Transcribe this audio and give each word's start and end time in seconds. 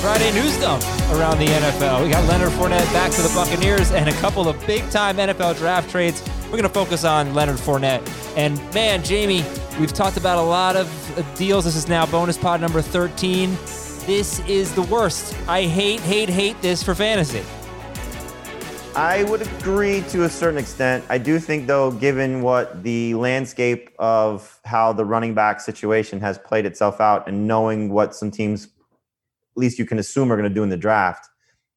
Friday 0.00 0.30
news 0.32 0.56
dump 0.58 0.82
around 1.10 1.38
the 1.38 1.46
NFL. 1.46 2.04
We 2.04 2.10
got 2.10 2.28
Leonard 2.28 2.50
Fournette 2.50 2.92
back 2.92 3.10
to 3.12 3.22
the 3.22 3.28
Buccaneers 3.30 3.90
and 3.90 4.08
a 4.08 4.12
couple 4.14 4.48
of 4.48 4.66
big 4.66 4.88
time 4.90 5.16
NFL 5.16 5.56
draft 5.56 5.90
trades. 5.90 6.22
We're 6.44 6.52
going 6.52 6.62
to 6.62 6.68
focus 6.68 7.04
on 7.04 7.34
Leonard 7.34 7.56
Fournette. 7.56 8.06
And 8.36 8.56
man, 8.74 9.02
Jamie, 9.02 9.44
we've 9.80 9.92
talked 9.92 10.16
about 10.16 10.38
a 10.38 10.42
lot 10.42 10.76
of 10.76 11.34
deals. 11.36 11.64
This 11.64 11.76
is 11.76 11.88
now 11.88 12.06
bonus 12.06 12.38
pod 12.38 12.60
number 12.60 12.82
13. 12.82 13.50
This 14.06 14.38
is 14.46 14.72
the 14.74 14.82
worst. 14.82 15.34
I 15.48 15.62
hate, 15.62 16.00
hate, 16.00 16.28
hate 16.28 16.60
this 16.62 16.82
for 16.82 16.94
fantasy. 16.94 17.42
I 18.94 19.24
would 19.24 19.42
agree 19.42 20.02
to 20.08 20.24
a 20.24 20.28
certain 20.28 20.58
extent. 20.58 21.04
I 21.08 21.18
do 21.18 21.38
think, 21.38 21.66
though, 21.66 21.90
given 21.90 22.40
what 22.40 22.82
the 22.82 23.14
landscape 23.14 23.90
of 23.98 24.58
how 24.64 24.92
the 24.92 25.04
running 25.04 25.34
back 25.34 25.60
situation 25.60 26.20
has 26.20 26.38
played 26.38 26.64
itself 26.64 26.98
out 27.00 27.28
and 27.28 27.46
knowing 27.46 27.90
what 27.90 28.14
some 28.14 28.30
teams, 28.30 28.68
at 29.56 29.60
least 29.60 29.78
you 29.78 29.86
can 29.86 29.98
assume, 29.98 30.30
are 30.30 30.36
going 30.36 30.48
to 30.48 30.54
do 30.54 30.62
in 30.62 30.68
the 30.68 30.76
draft, 30.76 31.28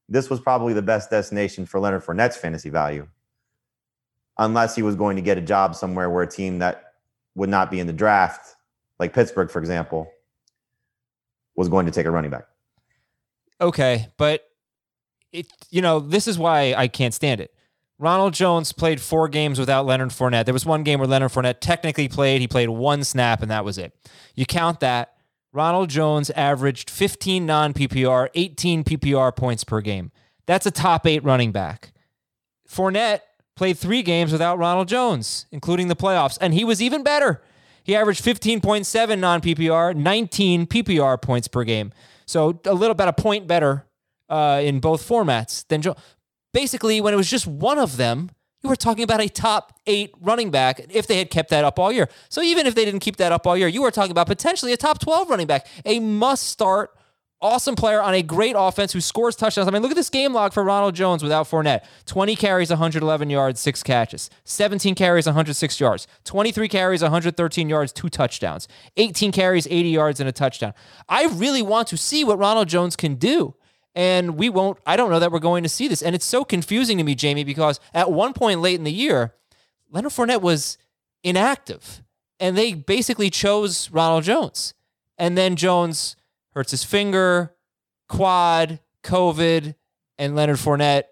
this 0.09 0.29
was 0.29 0.39
probably 0.39 0.73
the 0.73 0.81
best 0.81 1.09
destination 1.09 1.65
for 1.65 1.79
Leonard 1.79 2.03
Fournette's 2.03 2.35
fantasy 2.35 2.69
value. 2.69 3.07
Unless 4.37 4.75
he 4.75 4.81
was 4.81 4.95
going 4.95 5.15
to 5.15 5.21
get 5.21 5.37
a 5.37 5.41
job 5.41 5.75
somewhere 5.75 6.09
where 6.09 6.23
a 6.23 6.27
team 6.27 6.59
that 6.59 6.93
would 7.35 7.49
not 7.49 7.71
be 7.71 7.79
in 7.79 7.87
the 7.87 7.93
draft, 7.93 8.55
like 8.99 9.13
Pittsburgh, 9.13 9.49
for 9.49 9.59
example, 9.59 10.11
was 11.55 11.69
going 11.69 11.85
to 11.85 11.91
take 11.91 12.05
a 12.05 12.11
running 12.11 12.31
back. 12.31 12.45
Okay, 13.61 14.07
but 14.17 14.45
it 15.31 15.45
you 15.69 15.81
know 15.81 15.99
this 15.99 16.27
is 16.27 16.39
why 16.39 16.73
I 16.75 16.87
can't 16.87 17.13
stand 17.13 17.41
it. 17.41 17.53
Ronald 17.97 18.33
Jones 18.33 18.71
played 18.71 19.01
four 19.01 19.27
games 19.27 19.59
without 19.59 19.85
Leonard 19.85 20.09
Fournette. 20.09 20.45
There 20.45 20.53
was 20.53 20.65
one 20.65 20.83
game 20.83 20.99
where 20.99 21.07
Leonard 21.07 21.31
Fournette 21.31 21.59
technically 21.59 22.07
played. 22.07 22.39
He 22.39 22.47
played 22.47 22.69
one 22.69 23.03
snap, 23.03 23.41
and 23.41 23.51
that 23.51 23.65
was 23.65 23.77
it. 23.77 23.93
You 24.35 24.45
count 24.45 24.79
that. 24.79 25.15
Ronald 25.51 25.89
Jones 25.89 26.29
averaged 26.31 26.89
15 26.89 27.45
non 27.45 27.73
PPR, 27.73 28.29
18 28.33 28.83
PPR 28.83 29.35
points 29.35 29.63
per 29.63 29.81
game. 29.81 30.11
That's 30.45 30.65
a 30.65 30.71
top 30.71 31.05
eight 31.05 31.23
running 31.23 31.51
back. 31.51 31.91
Fournette 32.67 33.21
played 33.55 33.77
three 33.77 34.03
games 34.03 34.31
without 34.31 34.57
Ronald 34.57 34.87
Jones, 34.87 35.45
including 35.51 35.87
the 35.87 35.95
playoffs, 35.95 36.37
and 36.39 36.53
he 36.53 36.63
was 36.63 36.81
even 36.81 37.03
better. 37.03 37.41
He 37.83 37.95
averaged 37.95 38.23
15.7 38.23 39.19
non 39.19 39.41
PPR, 39.41 39.95
19 39.95 40.67
PPR 40.67 41.21
points 41.21 41.47
per 41.47 41.63
game. 41.63 41.91
So 42.25 42.59
a 42.65 42.73
little 42.73 42.91
about 42.91 43.07
a 43.07 43.13
point 43.13 43.47
better 43.47 43.85
uh, 44.29 44.61
in 44.63 44.79
both 44.79 45.07
formats 45.07 45.67
than 45.67 45.81
Joe. 45.81 45.95
Basically, 46.53 47.01
when 47.01 47.13
it 47.13 47.17
was 47.17 47.29
just 47.29 47.47
one 47.47 47.79
of 47.79 47.97
them, 47.97 48.29
you 48.61 48.69
were 48.69 48.75
talking 48.75 49.03
about 49.03 49.21
a 49.21 49.29
top 49.29 49.79
eight 49.87 50.13
running 50.21 50.51
back 50.51 50.81
if 50.89 51.07
they 51.07 51.17
had 51.17 51.29
kept 51.29 51.49
that 51.49 51.63
up 51.63 51.79
all 51.79 51.91
year. 51.91 52.09
So 52.29 52.41
even 52.41 52.67
if 52.67 52.75
they 52.75 52.85
didn't 52.85 52.99
keep 52.99 53.17
that 53.17 53.31
up 53.31 53.47
all 53.47 53.57
year, 53.57 53.67
you 53.67 53.81
were 53.81 53.91
talking 53.91 54.11
about 54.11 54.27
potentially 54.27 54.73
a 54.73 54.77
top 54.77 54.99
12 54.99 55.29
running 55.29 55.47
back, 55.47 55.67
a 55.85 55.99
must 55.99 56.47
start 56.47 56.91
awesome 57.41 57.75
player 57.75 58.01
on 58.01 58.13
a 58.13 58.21
great 58.21 58.55
offense 58.57 58.91
who 58.91 59.01
scores 59.01 59.35
touchdowns. 59.35 59.67
I 59.67 59.71
mean, 59.71 59.81
look 59.81 59.91
at 59.91 59.95
this 59.95 60.09
game 60.09 60.33
log 60.33 60.53
for 60.53 60.63
Ronald 60.63 60.95
Jones 60.95 61.23
without 61.23 61.47
Fournette 61.47 61.83
20 62.05 62.35
carries, 62.35 62.69
111 62.69 63.29
yards, 63.29 63.59
six 63.59 63.81
catches, 63.83 64.29
17 64.43 64.95
carries, 64.95 65.25
106 65.25 65.79
yards, 65.79 66.07
23 66.25 66.67
carries, 66.67 67.01
113 67.01 67.69
yards, 67.69 67.91
two 67.91 68.09
touchdowns, 68.09 68.67
18 68.97 69.31
carries, 69.31 69.67
80 69.67 69.89
yards, 69.89 70.19
and 70.19 70.27
a 70.27 70.33
touchdown. 70.33 70.73
I 71.07 71.27
really 71.27 71.61
want 71.61 71.87
to 71.89 71.97
see 71.97 72.23
what 72.23 72.37
Ronald 72.37 72.67
Jones 72.67 72.95
can 72.95 73.15
do. 73.15 73.55
And 73.95 74.37
we 74.37 74.49
won't, 74.49 74.77
I 74.85 74.95
don't 74.95 75.09
know 75.09 75.19
that 75.19 75.31
we're 75.31 75.39
going 75.39 75.63
to 75.63 75.69
see 75.69 75.87
this. 75.87 76.01
And 76.01 76.15
it's 76.15 76.25
so 76.25 76.43
confusing 76.43 76.97
to 76.99 77.03
me, 77.03 77.15
Jamie, 77.15 77.43
because 77.43 77.79
at 77.93 78.11
one 78.11 78.33
point 78.33 78.61
late 78.61 78.75
in 78.75 78.83
the 78.83 78.93
year, 78.93 79.33
Leonard 79.89 80.11
Fournette 80.11 80.41
was 80.41 80.77
inactive 81.23 82.03
and 82.39 82.57
they 82.57 82.73
basically 82.73 83.29
chose 83.29 83.89
Ronald 83.91 84.23
Jones. 84.23 84.73
And 85.17 85.37
then 85.37 85.55
Jones 85.55 86.15
hurts 86.53 86.71
his 86.71 86.83
finger, 86.83 87.55
quad, 88.07 88.79
COVID, 89.03 89.75
and 90.17 90.35
Leonard 90.35 90.57
Fournette 90.57 91.03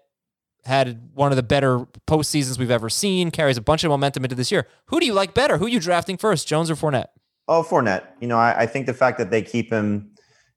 had 0.64 1.10
one 1.14 1.32
of 1.32 1.36
the 1.36 1.42
better 1.42 1.80
postseasons 2.06 2.58
we've 2.58 2.70
ever 2.70 2.90
seen, 2.90 3.30
carries 3.30 3.56
a 3.56 3.62
bunch 3.62 3.84
of 3.84 3.90
momentum 3.90 4.24
into 4.24 4.36
this 4.36 4.52
year. 4.52 4.66
Who 4.86 5.00
do 5.00 5.06
you 5.06 5.14
like 5.14 5.34
better? 5.34 5.56
Who 5.56 5.66
are 5.66 5.70
you 5.70 5.80
drafting 5.80 6.16
first, 6.16 6.46
Jones 6.46 6.70
or 6.70 6.74
Fournette? 6.74 7.06
Oh, 7.48 7.62
Fournette. 7.62 8.04
You 8.20 8.28
know, 8.28 8.36
I, 8.36 8.62
I 8.62 8.66
think 8.66 8.86
the 8.86 8.94
fact 8.94 9.18
that 9.18 9.30
they 9.30 9.40
keep 9.40 9.70
him 9.70 10.10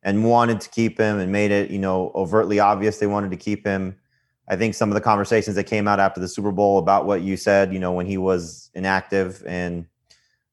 and 0.03 0.25
wanted 0.25 0.59
to 0.61 0.69
keep 0.69 0.97
him 0.97 1.19
and 1.19 1.31
made 1.31 1.51
it, 1.51 1.69
you 1.69 1.79
know, 1.79 2.11
overtly 2.15 2.59
obvious 2.59 2.97
they 2.97 3.07
wanted 3.07 3.31
to 3.31 3.37
keep 3.37 3.65
him. 3.65 3.95
I 4.47 4.55
think 4.55 4.73
some 4.73 4.89
of 4.89 4.95
the 4.95 5.01
conversations 5.01 5.55
that 5.55 5.65
came 5.65 5.87
out 5.87 5.99
after 5.99 6.19
the 6.19 6.27
Super 6.27 6.51
Bowl 6.51 6.77
about 6.79 7.05
what 7.05 7.21
you 7.21 7.37
said, 7.37 7.71
you 7.73 7.79
know, 7.79 7.91
when 7.91 8.05
he 8.05 8.17
was 8.17 8.69
inactive 8.73 9.43
and 9.45 9.85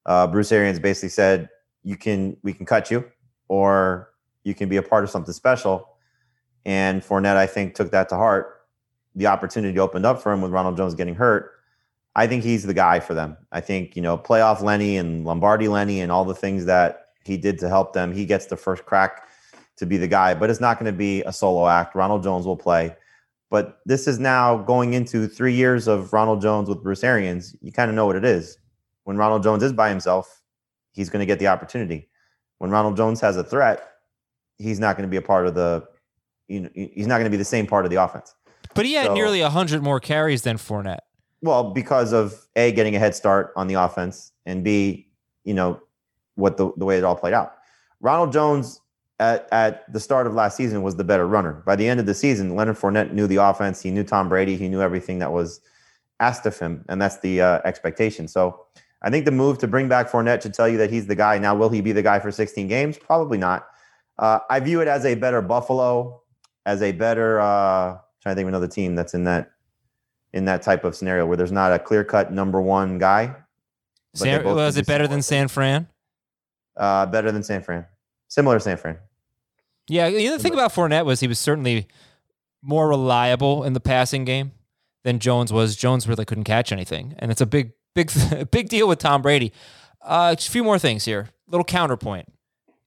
uh, 0.07 0.27
Bruce 0.27 0.53
Arians 0.53 0.79
basically 0.79 1.09
said, 1.09 1.49
you 1.83 1.97
can, 1.97 2.37
we 2.43 2.53
can 2.53 2.67
cut 2.67 2.91
you 2.91 3.05
or 3.49 4.11
you 4.45 4.55
can 4.55 4.69
be 4.69 4.77
a 4.77 4.83
part 4.83 5.05
of 5.05 5.11
something 5.11 5.35
special. 5.35 5.97
And 6.65 7.03
Fournette, 7.03 7.37
I 7.37 7.47
think, 7.47 7.75
took 7.75 7.91
that 7.93 8.09
to 8.11 8.17
heart. 8.17 8.67
The 9.15 9.27
opportunity 9.27 9.79
opened 9.79 10.05
up 10.05 10.21
for 10.21 10.33
him 10.33 10.43
with 10.43 10.53
Ronald 10.53 10.77
Jones 10.77 10.95
getting 10.95 11.15
hurt. 11.15 11.53
I 12.15 12.27
think 12.27 12.43
he's 12.45 12.65
the 12.65 12.75
guy 12.75 13.01
for 13.01 13.15
them. 13.15 13.37
I 13.53 13.61
think, 13.61 13.97
you 13.97 14.03
know, 14.03 14.19
playoff 14.19 14.61
Lenny 14.61 14.97
and 14.97 15.25
Lombardi 15.25 15.69
Lenny 15.69 16.01
and 16.01 16.13
all 16.13 16.25
the 16.25 16.35
things 16.35 16.67
that 16.67 17.11
he 17.25 17.37
did 17.37 17.59
to 17.61 17.69
help 17.69 17.93
them, 17.93 18.13
he 18.13 18.27
gets 18.27 18.47
the 18.47 18.57
first 18.57 18.85
crack 18.85 19.28
to 19.79 19.87
be 19.87 19.97
the 19.97 20.09
guy, 20.09 20.35
but 20.35 20.51
it's 20.51 20.61
not 20.61 20.79
going 20.79 20.93
to 20.93 20.97
be 20.97 21.23
a 21.23 21.33
solo 21.33 21.69
act. 21.69 21.95
Ronald 21.95 22.23
Jones 22.23 22.47
will 22.47 22.57
play. 22.57 22.95
But 23.51 23.79
this 23.87 24.07
is 24.07 24.19
now 24.19 24.59
going 24.59 24.93
into 24.93 25.27
three 25.27 25.55
years 25.55 25.89
of 25.89 26.13
Ronald 26.13 26.43
Jones 26.43 26.69
with 26.69 26.83
Bruce 26.83 27.03
Arians. 27.03 27.57
You 27.63 27.73
kind 27.73 27.89
of 27.89 27.95
know 27.95 28.07
what 28.07 28.17
it 28.17 28.25
is. 28.25 28.59
When 29.05 29.17
Ronald 29.17 29.43
Jones 29.43 29.63
is 29.63 29.73
by 29.73 29.89
himself, 29.89 30.43
he's 30.93 31.09
going 31.09 31.21
to 31.21 31.27
get 31.27 31.39
the 31.39 31.47
opportunity. 31.47 32.09
When 32.59 32.71
Ronald 32.71 32.97
Jones 32.97 33.21
has 33.21 33.37
a 33.37 33.45
threat, 33.45 33.89
he's 34.59 34.79
not 34.79 34.97
going 34.97 35.09
to 35.09 35.11
be 35.11 35.17
a 35.17 35.23
part 35.23 35.47
of 35.47 35.55
the, 35.55 35.87
you 36.49 36.61
know, 36.61 36.69
he's 36.75 37.07
not 37.07 37.15
going 37.15 37.25
to 37.25 37.31
be 37.31 37.39
the 37.39 37.45
same 37.45 37.67
part 37.67 37.87
of 37.87 37.91
the 37.91 38.03
offense. 38.03 38.35
But 38.75 38.85
he 38.85 38.95
had 38.95 39.07
so, 39.07 39.15
nearly 39.15 39.41
100 39.41 39.83
more 39.83 40.01
carries 40.01 40.43
than 40.43 40.59
Fournette. 40.59 40.99
Well, 41.41 41.73
because 41.73 42.13
of 42.13 42.47
A, 42.57 42.73
getting 42.73 42.97
a 42.97 42.99
head 42.99 43.15
start 43.15 43.53
on 43.57 43.69
the 43.69 43.75
offense, 43.75 44.33
and 44.45 44.63
B, 44.63 45.09
you 45.45 45.55
know, 45.55 45.81
what 46.35 46.57
the, 46.57 46.71
the 46.77 46.85
way 46.85 46.99
it 46.99 47.05
all 47.05 47.17
played 47.17 47.33
out. 47.33 47.55
Ronald 48.01 48.33
Jones 48.33 48.81
at, 49.21 49.49
at 49.53 49.93
the 49.93 50.01
start 50.01 50.27
of 50.27 50.35
last 50.35 50.57
season 50.57 50.83
was 50.83 50.97
the 50.97 51.05
better 51.05 51.27
runner. 51.27 51.63
By 51.67 51.77
the 51.77 51.89
end 51.89 52.01
of 52.01 52.07
the 52.07 52.15
season, 52.15 52.55
Leonard 52.55 52.77
Fournette 52.77 53.13
knew 53.13 53.27
the 53.27 53.37
offense. 53.37 53.83
He 53.83 53.91
knew 53.91 54.05
Tom 54.05 54.29
Brady. 54.29 54.57
He 54.57 54.69
knew 54.69 54.81
everything 54.81 55.19
that 55.19 55.33
was 55.33 55.61
asked 56.21 56.47
of 56.47 56.59
him, 56.59 56.85
and 56.89 57.01
that's 57.01 57.19
the 57.19 57.41
uh, 57.41 57.61
expectation. 57.65 58.29
So 58.29 58.67
I 59.03 59.11
think 59.11 59.25
the 59.25 59.31
move 59.33 59.59
to 59.59 59.67
bring 59.67 59.89
back 59.89 60.09
Fournette 60.11 60.43
should 60.43 60.55
tell 60.55 60.69
you 60.69 60.79
that 60.79 60.91
he's 60.91 61.07
the 61.07 61.15
guy. 61.15 61.39
Now, 61.39 61.55
will 61.55 61.69
he 61.69 61.81
be 61.81 61.93
the 61.93 62.03
guy 62.03 62.19
for 62.21 62.31
16 62.31 62.69
games? 62.69 62.99
Probably 62.99 63.39
not. 63.39 63.69
Uh, 64.19 64.41
I 64.51 64.61
view 64.61 64.81
it 64.81 64.89
as 64.89 65.05
a 65.05 65.15
better 65.15 65.43
Buffalo, 65.43 66.23
as 66.67 66.83
a 66.83 66.93
better. 66.93 67.41
Uh, 67.41 67.99
trying 68.21 68.35
to 68.35 68.37
think 68.37 68.45
of 68.45 68.49
another 68.49 68.69
team 68.69 68.95
that's 68.95 69.15
in 69.15 69.25
that 69.25 69.53
in 70.33 70.45
that 70.45 70.63
type 70.63 70.85
of 70.85 70.95
scenario 70.95 71.25
where 71.27 71.37
there's 71.37 71.53
not 71.53 71.73
a 71.73 71.79
clear 71.79 72.05
cut 72.05 72.33
number 72.33 72.61
one 72.61 72.99
guy. 72.99 73.35
San, 74.15 74.45
was 74.45 74.77
it 74.77 74.87
better 74.87 75.07
than 75.07 75.23
San 75.23 75.49
Fran? 75.49 75.89
Uh, 76.77 77.07
better 77.07 77.33
than 77.33 77.43
San 77.43 77.63
Fran. 77.63 77.87
Similar 78.29 78.57
to 78.57 78.61
San 78.61 78.77
Fran. 78.77 78.99
Yeah, 79.89 80.11
the 80.11 80.29
other 80.29 80.39
thing 80.39 80.53
about 80.53 80.73
Fournette 80.73 81.07
was 81.07 81.21
he 81.21 81.29
was 81.29 81.39
certainly 81.39 81.89
more 82.63 82.89
reliable 82.89 83.65
in 83.65 83.73
the 83.73 83.81
passing 83.81 84.25
game 84.25 84.53
than 85.05 85.19
Jones 85.19 85.53
was. 85.53 85.77
Jones 85.77 86.07
really 86.07 86.25
couldn't 86.25 86.45
catch 86.45 86.73
anything, 86.73 87.15
and 87.19 87.31
it's 87.31 87.41
a 87.41 87.47
big, 87.47 87.73
big, 87.95 88.11
big 88.51 88.69
deal 88.69 88.87
with 88.87 88.99
Tom 88.99 89.23
Brady. 89.23 89.53
Uh, 90.03 90.35
a 90.39 90.41
few 90.41 90.63
more 90.63 90.79
things 90.79 91.05
here. 91.05 91.29
Little 91.49 91.65
counterpoint. 91.65 92.33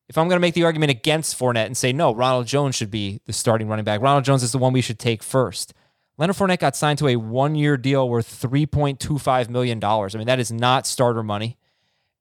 If 0.07 0.17
I'm 0.17 0.27
going 0.27 0.35
to 0.35 0.41
make 0.41 0.53
the 0.53 0.65
argument 0.65 0.91
against 0.91 1.39
Fournette 1.39 1.67
and 1.67 1.77
say 1.77 1.93
no, 1.93 2.13
Ronald 2.13 2.45
Jones 2.45 2.75
should 2.75 2.91
be 2.91 3.21
the 3.25 3.33
starting 3.33 3.67
running 3.67 3.85
back. 3.85 4.01
Ronald 4.01 4.25
Jones 4.25 4.43
is 4.43 4.51
the 4.51 4.57
one 4.57 4.73
we 4.73 4.81
should 4.81 4.99
take 4.99 5.23
first. 5.23 5.73
Leonard 6.17 6.35
Fournette 6.35 6.59
got 6.59 6.75
signed 6.75 6.99
to 6.99 7.07
a 7.07 7.15
one-year 7.15 7.77
deal 7.77 8.07
worth 8.07 8.27
$3.25 8.41 9.49
million. 9.49 9.83
I 9.83 10.07
mean, 10.15 10.27
that 10.27 10.39
is 10.39 10.51
not 10.51 10.85
starter 10.85 11.23
money. 11.23 11.57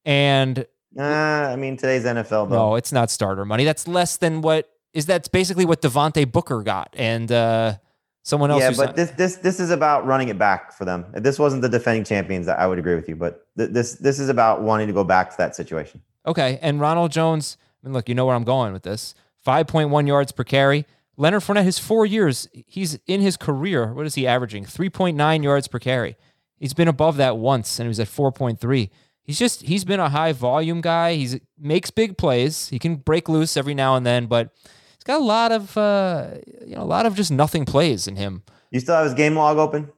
And 0.05 0.67
uh, 0.99 1.03
I 1.03 1.57
mean, 1.57 1.77
today's 1.77 2.05
NFL. 2.05 2.49
Though. 2.49 2.71
No, 2.71 2.75
it's 2.75 2.93
not 2.93 3.11
starter 3.11 3.45
money. 3.45 3.65
That's 3.65 3.87
less 3.87 4.17
than 4.17 4.41
what 4.41 4.71
is. 4.93 5.07
That's 5.07 5.29
basically 5.29 5.65
what 5.65 5.83
Devontae 5.83 6.31
Booker 6.31 6.63
got, 6.63 6.95
and 6.97 7.31
uh, 7.31 7.77
someone 8.23 8.51
else. 8.51 8.63
Yeah, 8.63 8.73
but 8.77 8.97
this 8.97 9.11
this 9.13 9.37
this 9.37 9.61
is 9.61 9.71
about 9.71 10.07
running 10.07 10.29
it 10.29 10.39
back 10.39 10.73
for 10.73 10.85
them. 10.85 11.07
If 11.15 11.23
this 11.23 11.39
wasn't 11.39 11.63
the 11.63 11.69
defending 11.69 12.05
champions, 12.05 12.49
I 12.49 12.67
would 12.67 12.79
agree 12.79 12.97
with 12.97 13.09
you. 13.09 13.17
But 13.17 13.47
th- 13.57 13.71
this 13.71 13.95
this 13.95 14.19
is 14.19 14.29
about 14.29 14.63
wanting 14.63 14.89
to 14.89 14.93
go 14.93 15.05
back 15.05 15.31
to 15.31 15.37
that 15.39 15.55
situation. 15.55 16.03
Okay, 16.27 16.59
and 16.61 16.81
Ronald 16.81 17.13
Jones. 17.13 17.57
I 17.83 17.87
mean, 17.87 17.95
look, 17.95 18.09
you 18.09 18.15
know 18.15 18.27
where 18.27 18.35
I'm 18.35 18.45
going 18.45 18.73
with 18.73 18.83
this. 18.83 19.15
Five 19.39 19.69
point 19.69 19.91
one 19.91 20.07
yards 20.07 20.33
per 20.33 20.45
carry. 20.45 20.87
Leonard 21.17 21.43
Fournette, 21.43 21.65
his 21.65 21.79
four 21.79 22.07
years, 22.07 22.49
he's 22.53 22.99
in 23.07 23.21
his 23.21 23.37
career. 23.37 23.93
What 23.93 24.07
is 24.07 24.15
he 24.15 24.27
averaging? 24.27 24.65
Three 24.65 24.91
point 24.91 25.17
nine 25.17 25.43
yards 25.43 25.69
per 25.69 25.79
carry. 25.79 26.17
He's 26.59 26.75
been 26.75 26.89
above 26.89 27.17
that 27.19 27.37
once, 27.37 27.79
and 27.79 27.87
he 27.87 27.89
was 27.89 28.01
at 28.01 28.09
four 28.09 28.33
point 28.33 28.59
three 28.59 28.91
he's 29.31 29.39
just 29.39 29.63
he's 29.63 29.85
been 29.85 30.01
a 30.01 30.09
high 30.09 30.33
volume 30.33 30.81
guy. 30.81 31.15
He's 31.15 31.39
makes 31.57 31.91
big 31.91 32.19
plays. 32.19 32.69
He 32.69 32.81
can 32.81 32.97
break 32.97 33.29
loose 33.29 33.57
every 33.57 33.75
now 33.75 33.95
and 33.95 34.05
then, 34.05 34.27
but 34.27 34.51
he's 34.65 35.05
got 35.05 35.21
a 35.21 35.25
lot 35.25 35.53
of 35.53 35.77
uh, 35.77 36.31
you 36.67 36.75
know 36.75 36.83
a 36.83 36.91
lot 36.97 37.07
of 37.07 37.15
just 37.15 37.31
nothing 37.31 37.65
plays 37.65 38.09
in 38.09 38.17
him. 38.17 38.43
You 38.73 38.81
still 38.81 38.97
have 38.97 39.05
his 39.05 39.15
game 39.15 39.37
log 39.37 39.57
open? 39.57 39.91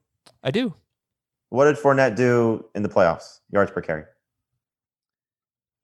I 0.42 0.50
do. 0.50 0.74
What 1.48 1.64
did 1.64 1.76
Fournette 1.76 2.14
do 2.14 2.66
in 2.74 2.82
the 2.82 2.88
playoffs? 2.90 3.40
Yards 3.50 3.70
per 3.70 3.80
carry. 3.80 4.04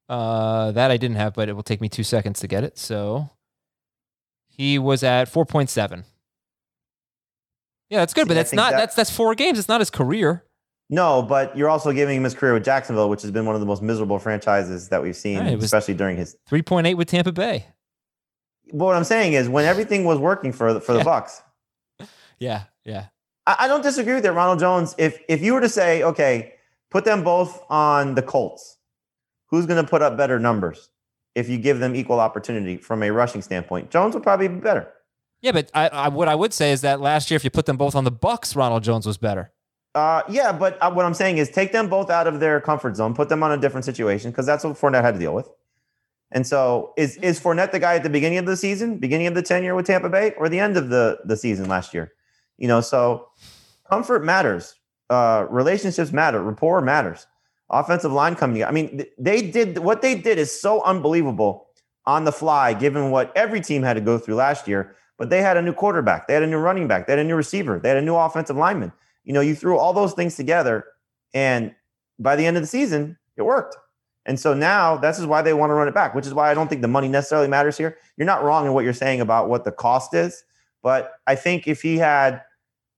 Uh, 0.07 0.71
that 0.71 0.91
I 0.91 0.97
didn't 0.97 1.17
have, 1.17 1.33
but 1.33 1.49
it 1.49 1.53
will 1.53 1.63
take 1.63 1.81
me 1.81 1.89
two 1.89 2.03
seconds 2.03 2.39
to 2.39 2.47
get 2.47 2.63
it. 2.63 2.77
So 2.77 3.29
He 4.47 4.77
was 4.79 5.03
at 5.03 5.31
4.7. 5.31 6.03
Yeah, 7.89 7.99
that's 7.99 8.13
good, 8.13 8.23
See, 8.23 8.27
but 8.27 8.33
that's 8.35 8.53
not 8.53 8.71
that- 8.71 8.77
that's 8.77 8.95
that's 8.95 9.09
four 9.11 9.33
games. 9.35 9.57
It's 9.57 9.67
not 9.67 9.81
his 9.81 9.89
career. 9.89 10.43
No, 10.89 11.21
but 11.21 11.55
you're 11.55 11.69
also 11.69 11.91
giving 11.91 12.17
him 12.17 12.23
his 12.23 12.33
career 12.33 12.53
with 12.53 12.65
Jacksonville, 12.65 13.09
which 13.09 13.21
has 13.21 13.29
been 13.31 13.45
one 13.45 13.53
of 13.55 13.61
the 13.61 13.67
most 13.67 13.81
miserable 13.83 14.17
franchises 14.17 14.89
that 14.89 15.01
we've 15.03 15.15
seen, 15.15 15.39
Right, 15.39 15.63
especially 15.63 15.93
during 15.93 16.17
his. 16.17 16.35
3.8 16.49 16.95
with 16.95 17.07
Tampa 17.07 17.31
Bay. 17.31 17.67
But 18.71 18.85
what 18.85 18.95
I'm 18.95 19.03
saying 19.03 19.33
is, 19.33 19.47
when 19.49 19.65
everything 19.65 20.03
was 20.03 20.17
working 20.17 20.51
for 20.51 20.73
the, 20.73 20.81
for 20.81 20.93
the 20.93 20.99
Yeah. 20.99 21.05
Bucs, 21.05 21.41
Yeah, 22.39 22.63
yeah. 22.85 23.05
I, 23.45 23.55
I 23.59 23.67
don't 23.67 23.81
disagree 23.83 24.13
with 24.15 24.23
that. 24.23 24.33
Ronald 24.33 24.59
Jones, 24.59 24.95
if 24.97 25.19
if 25.27 25.41
you 25.41 25.53
were 25.53 25.61
to 25.61 25.69
say, 25.69 26.03
okay, 26.03 26.53
put 26.89 27.05
them 27.05 27.23
both 27.23 27.63
on 27.69 28.15
the 28.15 28.21
Colts, 28.21 28.77
who's 29.47 29.65
going 29.65 29.83
to 29.83 29.89
put 29.89 30.01
up 30.01 30.17
better 30.17 30.39
numbers 30.39 30.89
if 31.35 31.49
you 31.49 31.57
give 31.57 31.79
them 31.79 31.95
equal 31.95 32.19
opportunity 32.19 32.77
from 32.77 33.03
a 33.03 33.11
rushing 33.11 33.41
standpoint? 33.41 33.91
Jones 33.91 34.13
would 34.15 34.23
probably 34.23 34.47
be 34.47 34.55
better. 34.59 34.91
Yeah, 35.41 35.51
but 35.51 35.69
I, 35.73 35.87
I 35.89 36.07
what 36.09 36.27
I 36.27 36.35
would 36.35 36.53
say 36.53 36.71
is 36.71 36.81
that 36.81 36.99
last 37.01 37.29
year, 37.29 37.35
if 37.35 37.43
you 37.43 37.49
put 37.49 37.65
them 37.65 37.77
both 37.77 37.95
on 37.95 38.03
the 38.05 38.11
Bucs, 38.11 38.55
Ronald 38.55 38.83
Jones 38.83 39.05
was 39.05 39.17
better. 39.17 39.51
Uh, 39.95 40.21
yeah, 40.29 40.51
but 40.51 40.77
uh, 40.81 40.91
what 40.91 41.05
I'm 41.05 41.13
saying 41.13 41.39
is 41.39 41.49
take 41.49 41.71
them 41.71 41.89
both 41.89 42.09
out 42.09 42.27
of 42.27 42.39
their 42.39 42.61
comfort 42.61 42.95
zone, 42.95 43.15
put 43.15 43.27
them 43.29 43.41
on 43.41 43.51
a 43.51 43.57
different 43.57 43.85
situation 43.85 44.29
because 44.31 44.45
that's 44.45 44.63
what 44.63 44.77
Fournette 44.77 45.01
had 45.01 45.15
to 45.15 45.19
deal 45.19 45.33
with. 45.33 45.49
And 46.31 46.45
so, 46.45 46.93
is 46.95 47.17
is 47.17 47.39
Fournette 47.39 47.71
the 47.71 47.79
guy 47.79 47.95
at 47.95 48.03
the 48.03 48.09
beginning 48.09 48.37
of 48.37 48.45
the 48.45 48.55
season, 48.55 48.99
beginning 48.99 49.25
of 49.25 49.33
the 49.33 49.41
tenure 49.41 49.73
with 49.73 49.87
Tampa 49.87 50.09
Bay, 50.09 50.33
or 50.37 50.47
the 50.47 50.59
end 50.59 50.77
of 50.77 50.89
the 50.89 51.19
the 51.25 51.35
season 51.35 51.67
last 51.67 51.93
year? 51.93 52.13
You 52.57 52.67
know, 52.67 52.81
so 52.81 53.29
comfort 53.89 54.23
matters, 54.23 54.75
uh, 55.09 55.47
relationships 55.49 56.11
matter, 56.11 56.43
rapport 56.43 56.81
matters, 56.81 57.25
offensive 57.71 58.11
line 58.11 58.35
coming. 58.35 58.63
I 58.63 58.69
mean, 58.69 58.97
th- 58.97 59.09
they 59.17 59.41
did 59.41 59.79
what 59.79 60.03
they 60.03 60.13
did 60.13 60.37
is 60.37 60.51
so 60.51 60.83
unbelievable 60.83 61.67
on 62.05 62.25
the 62.25 62.31
fly, 62.31 62.73
given 62.73 63.09
what 63.09 63.35
every 63.35 63.59
team 63.61 63.81
had 63.81 63.95
to 63.95 64.01
go 64.01 64.19
through 64.19 64.35
last 64.35 64.67
year. 64.67 64.95
But 65.17 65.31
they 65.31 65.41
had 65.41 65.57
a 65.57 65.61
new 65.63 65.73
quarterback, 65.73 66.27
they 66.27 66.35
had 66.35 66.43
a 66.43 66.47
new 66.47 66.59
running 66.59 66.87
back, 66.87 67.07
they 67.07 67.13
had 67.13 67.19
a 67.19 67.23
new 67.23 67.35
receiver, 67.35 67.79
they 67.79 67.89
had 67.89 67.97
a 67.97 68.01
new 68.03 68.15
offensive 68.15 68.55
lineman. 68.55 68.93
You 69.23 69.33
know, 69.33 69.41
you 69.41 69.55
threw 69.55 69.77
all 69.77 69.93
those 69.93 70.13
things 70.13 70.35
together, 70.35 70.85
and 71.33 71.73
by 72.17 72.35
the 72.35 72.45
end 72.45 72.57
of 72.57 72.63
the 72.63 72.67
season, 72.67 73.17
it 73.37 73.43
worked. 73.43 73.77
And 74.25 74.39
so 74.39 74.53
now 74.53 74.97
this 74.97 75.17
is 75.17 75.25
why 75.25 75.41
they 75.41 75.53
want 75.53 75.71
to 75.71 75.73
run 75.73 75.87
it 75.87 75.93
back, 75.93 76.13
which 76.13 76.27
is 76.27 76.33
why 76.33 76.51
I 76.51 76.53
don't 76.53 76.67
think 76.67 76.81
the 76.81 76.87
money 76.87 77.07
necessarily 77.07 77.47
matters 77.47 77.77
here. 77.77 77.97
You're 78.17 78.27
not 78.27 78.43
wrong 78.43 78.65
in 78.65 78.73
what 78.73 78.83
you're 78.83 78.93
saying 78.93 79.21
about 79.21 79.49
what 79.49 79.63
the 79.63 79.71
cost 79.71 80.13
is, 80.13 80.43
but 80.83 81.13
I 81.25 81.35
think 81.35 81.67
if 81.67 81.81
he 81.81 81.97
had 81.97 82.43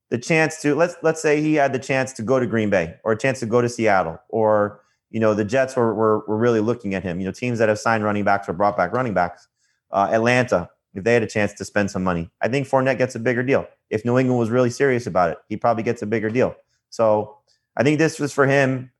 the 0.09 0.17
chance 0.17 0.61
to 0.61 0.75
let's 0.75 0.95
let's 1.03 1.21
say 1.21 1.41
he 1.41 1.55
had 1.55 1.71
the 1.71 1.79
chance 1.79 2.11
to 2.13 2.21
go 2.21 2.39
to 2.39 2.45
Green 2.45 2.69
Bay 2.69 2.95
or 3.03 3.13
a 3.13 3.17
chance 3.17 3.39
to 3.39 3.45
go 3.45 3.61
to 3.61 3.69
Seattle 3.69 4.19
or 4.27 4.81
you 5.09 5.19
know 5.19 5.33
the 5.33 5.45
Jets 5.45 5.75
were 5.75 5.93
were, 5.93 6.25
were 6.27 6.37
really 6.37 6.59
looking 6.59 6.95
at 6.95 7.03
him. 7.03 7.19
You 7.19 7.25
know 7.25 7.31
teams 7.31 7.59
that 7.59 7.69
have 7.69 7.79
signed 7.79 8.03
running 8.03 8.25
backs 8.25 8.49
or 8.49 8.53
brought 8.53 8.75
back 8.75 8.91
running 8.91 9.13
backs. 9.13 9.47
Uh, 9.91 10.09
Atlanta, 10.11 10.69
if 10.93 11.03
they 11.03 11.13
had 11.13 11.23
a 11.23 11.27
chance 11.27 11.53
to 11.53 11.65
spend 11.65 11.91
some 11.91 12.03
money, 12.03 12.29
I 12.41 12.47
think 12.47 12.67
Fournette 12.67 12.97
gets 12.97 13.15
a 13.15 13.19
bigger 13.19 13.43
deal. 13.43 13.67
If 13.89 14.05
New 14.05 14.17
England 14.17 14.39
was 14.39 14.49
really 14.49 14.69
serious 14.69 15.07
about 15.07 15.31
it, 15.31 15.37
he 15.47 15.57
probably 15.57 15.83
gets 15.83 16.01
a 16.01 16.05
bigger 16.05 16.29
deal. 16.29 16.55
So 16.89 17.37
I 17.77 17.83
think 17.83 17.97
this 17.97 18.19
was 18.19 18.33
for 18.33 18.45
him 18.45 18.91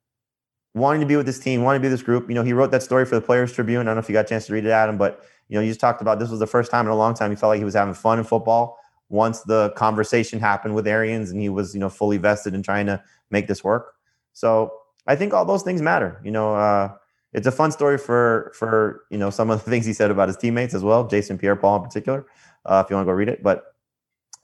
wanting 0.73 1.01
to 1.01 1.07
be 1.07 1.17
with 1.17 1.25
this 1.25 1.39
team, 1.39 1.63
wanting 1.63 1.81
to 1.81 1.85
be 1.85 1.89
this 1.89 2.01
group. 2.01 2.29
You 2.29 2.35
know, 2.35 2.43
he 2.43 2.53
wrote 2.53 2.71
that 2.71 2.83
story 2.83 3.05
for 3.05 3.15
the 3.15 3.21
Players 3.21 3.51
Tribune. 3.51 3.81
I 3.81 3.83
don't 3.89 3.95
know 3.95 3.99
if 3.99 4.09
you 4.09 4.13
got 4.13 4.25
a 4.25 4.29
chance 4.29 4.47
to 4.47 4.53
read 4.53 4.65
it, 4.65 4.71
Adam, 4.71 4.97
but 4.97 5.23
you 5.49 5.55
know, 5.55 5.61
you 5.61 5.69
just 5.69 5.81
talked 5.81 6.01
about 6.01 6.19
this 6.19 6.29
was 6.29 6.39
the 6.39 6.47
first 6.47 6.71
time 6.71 6.85
in 6.85 6.91
a 6.91 6.95
long 6.95 7.13
time 7.13 7.29
he 7.29 7.35
felt 7.35 7.49
like 7.49 7.59
he 7.59 7.65
was 7.65 7.73
having 7.73 7.93
fun 7.93 8.19
in 8.19 8.23
football. 8.23 8.77
Once 9.09 9.41
the 9.41 9.71
conversation 9.75 10.39
happened 10.39 10.73
with 10.73 10.87
Arians 10.87 11.31
and 11.31 11.41
he 11.41 11.49
was, 11.49 11.73
you 11.73 11.79
know, 11.81 11.89
fully 11.89 12.17
vested 12.17 12.53
in 12.53 12.63
trying 12.63 12.85
to 12.85 13.03
make 13.29 13.47
this 13.47 13.61
work. 13.61 13.95
So 14.31 14.71
I 15.07 15.17
think 15.17 15.33
all 15.33 15.43
those 15.43 15.63
things 15.63 15.81
matter. 15.81 16.21
You 16.23 16.31
know, 16.31 16.55
uh, 16.55 16.93
it's 17.33 17.47
a 17.47 17.51
fun 17.51 17.71
story 17.71 17.97
for 17.97 18.51
for 18.55 19.03
you 19.09 19.17
know 19.17 19.29
some 19.29 19.49
of 19.49 19.63
the 19.63 19.69
things 19.69 19.85
he 19.85 19.93
said 19.93 20.11
about 20.11 20.27
his 20.27 20.37
teammates 20.37 20.73
as 20.73 20.83
well, 20.83 21.07
Jason 21.07 21.37
Pierre-Paul 21.37 21.77
in 21.77 21.83
particular. 21.83 22.25
Uh, 22.65 22.83
if 22.85 22.89
you 22.89 22.95
want 22.95 23.05
to 23.05 23.11
go 23.11 23.15
read 23.15 23.29
it, 23.29 23.41
but 23.41 23.73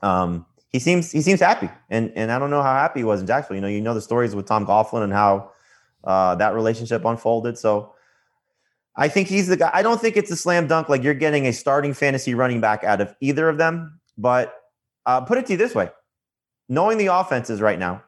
um, 0.01 0.45
he 0.69 0.79
seems 0.79 1.11
he 1.11 1.21
seems 1.21 1.39
happy, 1.39 1.69
and 1.89 2.11
and 2.15 2.31
I 2.31 2.39
don't 2.39 2.49
know 2.49 2.63
how 2.63 2.73
happy 2.73 3.01
he 3.01 3.03
was 3.03 3.21
in 3.21 3.27
Jacksonville. 3.27 3.57
You 3.57 3.61
know, 3.61 3.67
you 3.67 3.81
know 3.81 3.93
the 3.93 4.01
stories 4.01 4.35
with 4.35 4.45
Tom 4.45 4.65
Coughlin 4.65 5.03
and 5.03 5.13
how 5.13 5.51
uh, 6.03 6.35
that 6.35 6.53
relationship 6.53 7.05
unfolded. 7.05 7.57
So 7.57 7.93
I 8.95 9.07
think 9.07 9.27
he's 9.27 9.47
the 9.47 9.57
guy. 9.57 9.69
I 9.73 9.83
don't 9.83 10.01
think 10.01 10.17
it's 10.17 10.31
a 10.31 10.35
slam 10.35 10.67
dunk. 10.67 10.89
Like 10.89 11.03
you're 11.03 11.13
getting 11.13 11.45
a 11.47 11.53
starting 11.53 11.93
fantasy 11.93 12.33
running 12.33 12.59
back 12.59 12.83
out 12.83 13.01
of 13.01 13.15
either 13.21 13.49
of 13.49 13.57
them. 13.57 13.99
But 14.17 14.55
uh, 15.05 15.21
put 15.21 15.37
it 15.37 15.45
to 15.47 15.53
you 15.53 15.57
this 15.57 15.75
way: 15.75 15.91
knowing 16.67 16.97
the 16.97 17.07
offenses 17.07 17.61
right 17.61 17.77
now, 17.77 18.03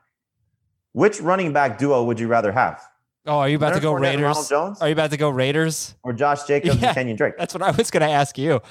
which 0.94 1.22
running 1.22 1.54
back 1.54 1.78
duo 1.78 2.04
would 2.04 2.20
you 2.20 2.28
rather 2.28 2.52
have? 2.52 2.82
Oh, 3.26 3.40
are 3.40 3.50
you 3.50 3.58
about 3.58 3.74
to 3.74 3.80
go 3.80 3.94
Fournette 3.94 3.96
and 3.96 4.02
Raiders? 4.02 4.22
Ronald 4.24 4.50
Jones, 4.50 4.82
Are 4.82 4.88
you 4.88 4.94
about 4.94 5.12
to 5.12 5.18
go 5.18 5.30
Raiders? 5.30 5.96
or 6.04 6.14
Josh 6.14 6.44
Jacobs 6.46 6.78
Yeah. 6.82 6.94
and 6.96 7.10
Kenyan 7.10 7.18
Drake? 7.18 7.34
That's 7.38 7.54
what 7.54 7.62
I 7.62 7.72
was 7.72 7.92
going 7.92 8.02
to 8.02 8.10
ask 8.10 8.38
you. 8.38 8.62